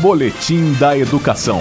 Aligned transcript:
Boletim 0.00 0.74
da 0.78 0.94
Educação. 0.94 1.60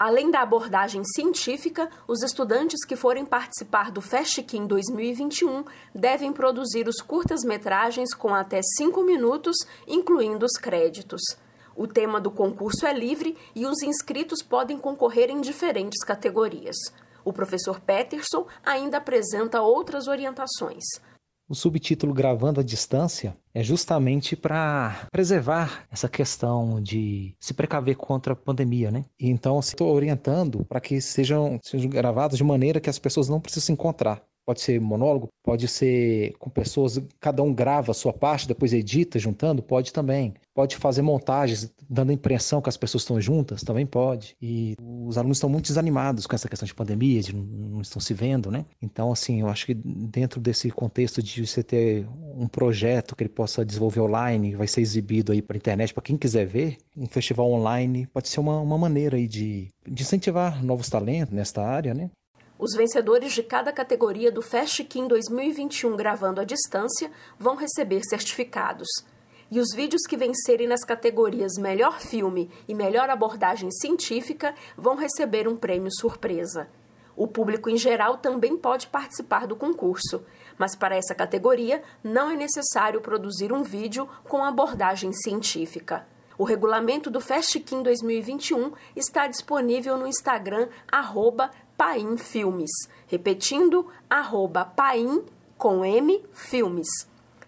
Além 0.06 0.30
da 0.30 0.42
abordagem 0.42 1.02
científica, 1.02 1.88
os 2.06 2.22
estudantes 2.22 2.84
que 2.84 2.94
forem 2.94 3.24
participar 3.24 3.90
do 3.90 4.02
FastKim 4.02 4.66
2021 4.66 5.64
devem 5.94 6.30
produzir 6.30 6.86
os 6.86 7.00
curtas-metragens 7.00 8.12
com 8.12 8.34
até 8.34 8.60
5 8.76 9.02
minutos, 9.02 9.56
incluindo 9.88 10.44
os 10.44 10.58
créditos. 10.60 11.22
O 11.74 11.86
tema 11.86 12.20
do 12.20 12.30
concurso 12.30 12.86
é 12.86 12.92
livre 12.92 13.34
e 13.54 13.64
os 13.64 13.82
inscritos 13.82 14.42
podem 14.42 14.76
concorrer 14.76 15.30
em 15.30 15.40
diferentes 15.40 16.04
categorias. 16.04 16.76
O 17.24 17.32
professor 17.32 17.80
Peterson 17.80 18.46
ainda 18.62 18.98
apresenta 18.98 19.62
outras 19.62 20.06
orientações. 20.06 20.84
O 21.46 21.54
subtítulo 21.54 22.14
Gravando 22.14 22.60
à 22.60 22.62
Distância 22.62 23.36
é 23.52 23.62
justamente 23.62 24.34
para 24.34 25.06
preservar 25.12 25.86
essa 25.90 26.08
questão 26.08 26.80
de 26.80 27.36
se 27.38 27.52
precaver 27.52 27.96
contra 27.96 28.32
a 28.32 28.36
pandemia, 28.36 28.90
né? 28.90 29.04
Então, 29.20 29.60
estou 29.60 29.94
orientando 29.94 30.64
para 30.64 30.80
que 30.80 31.02
sejam, 31.02 31.58
sejam 31.62 31.90
gravados 31.90 32.38
de 32.38 32.44
maneira 32.44 32.80
que 32.80 32.88
as 32.88 32.98
pessoas 32.98 33.28
não 33.28 33.40
precisem 33.40 33.66
se 33.66 33.72
encontrar. 33.72 34.22
Pode 34.46 34.60
ser 34.60 34.80
monólogo, 34.80 35.28
pode 35.42 35.66
ser 35.68 36.34
com 36.38 36.50
pessoas, 36.50 37.00
cada 37.18 37.42
um 37.42 37.52
grava 37.52 37.92
a 37.92 37.94
sua 37.94 38.12
parte, 38.12 38.46
depois 38.46 38.72
edita 38.72 39.18
juntando, 39.18 39.62
pode 39.62 39.92
também. 39.92 40.34
Pode 40.54 40.76
fazer 40.76 41.02
montagens, 41.02 41.72
dando 41.88 42.10
a 42.10 42.12
impressão 42.14 42.60
que 42.60 42.68
as 42.68 42.76
pessoas 42.76 43.02
estão 43.02 43.20
juntas, 43.20 43.62
também 43.62 43.86
pode. 43.86 44.36
E 44.40 44.76
os 44.78 45.16
alunos 45.16 45.38
estão 45.38 45.48
muito 45.48 45.66
desanimados 45.66 46.26
com 46.26 46.34
essa 46.34 46.48
questão 46.48 46.66
de 46.66 46.74
pandemia, 46.74 47.22
de 47.22 47.34
não 47.34 47.80
estão 47.80 48.00
se 48.00 48.12
vendo, 48.14 48.50
né? 48.50 48.64
Então, 48.80 49.10
assim, 49.10 49.40
eu 49.40 49.48
acho 49.48 49.66
que 49.66 49.74
dentro 49.74 50.40
desse 50.40 50.70
contexto 50.70 51.22
de 51.22 51.46
você 51.46 51.62
ter 51.62 52.06
um 52.36 52.46
projeto 52.46 53.16
que 53.16 53.22
ele 53.22 53.30
possa 53.30 53.64
desenvolver 53.64 54.00
online, 54.00 54.54
vai 54.54 54.68
ser 54.68 54.80
exibido 54.80 55.32
aí 55.32 55.40
para 55.40 55.56
internet, 55.56 55.92
para 55.92 56.02
quem 56.02 56.16
quiser 56.16 56.46
ver, 56.46 56.76
um 56.96 57.06
festival 57.06 57.50
online 57.50 58.06
pode 58.06 58.28
ser 58.28 58.40
uma, 58.40 58.60
uma 58.60 58.78
maneira 58.78 59.16
aí 59.16 59.26
de, 59.26 59.68
de 59.86 60.02
incentivar 60.02 60.62
novos 60.64 60.88
talentos 60.88 61.34
nesta 61.34 61.62
área, 61.62 61.94
né? 61.94 62.10
Os 62.56 62.72
vencedores 62.74 63.32
de 63.32 63.42
cada 63.42 63.72
categoria 63.72 64.30
do 64.30 64.40
FastKim 64.40 65.08
2021 65.08 65.96
gravando 65.96 66.40
à 66.40 66.44
distância 66.44 67.10
vão 67.36 67.56
receber 67.56 68.02
certificados. 68.04 68.86
E 69.50 69.58
os 69.58 69.74
vídeos 69.74 70.02
que 70.02 70.16
vencerem 70.16 70.68
nas 70.68 70.84
categorias 70.84 71.58
Melhor 71.58 72.00
Filme 72.00 72.48
e 72.68 72.74
Melhor 72.74 73.10
Abordagem 73.10 73.70
Científica 73.72 74.54
vão 74.76 74.94
receber 74.94 75.48
um 75.48 75.56
prêmio 75.56 75.90
surpresa. 75.92 76.68
O 77.16 77.26
público 77.26 77.68
em 77.68 77.76
geral 77.76 78.18
também 78.18 78.56
pode 78.56 78.86
participar 78.86 79.48
do 79.48 79.56
concurso, 79.56 80.24
mas 80.56 80.76
para 80.76 80.96
essa 80.96 81.14
categoria 81.14 81.82
não 82.04 82.30
é 82.30 82.36
necessário 82.36 83.00
produzir 83.00 83.52
um 83.52 83.64
vídeo 83.64 84.08
com 84.28 84.44
abordagem 84.44 85.12
científica. 85.12 86.06
O 86.36 86.44
regulamento 86.44 87.10
do 87.10 87.20
FastKim 87.20 87.80
2021 87.82 88.72
está 88.96 89.28
disponível 89.28 89.96
no 89.96 90.04
Instagram 90.06 90.68
arroba 90.90 91.50
Paim 91.76 92.16
Filmes. 92.16 92.72
Repetindo, 93.06 93.86
arroba 94.10 94.64
Paim 94.64 95.24
com 95.56 95.84
M 95.84 96.20
Filmes. 96.32 96.88